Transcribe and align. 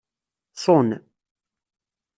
Ṣun. 0.63 0.89